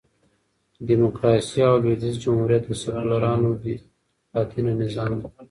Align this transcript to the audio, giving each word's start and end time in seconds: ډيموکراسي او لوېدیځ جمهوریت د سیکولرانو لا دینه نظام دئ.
ډيموکراسي 0.87 1.59
او 1.69 1.75
لوېدیځ 1.83 2.15
جمهوریت 2.23 2.63
د 2.67 2.71
سیکولرانو 2.81 3.49
لا 4.31 4.41
دینه 4.51 4.71
نظام 4.81 5.11
دئ. 5.21 5.29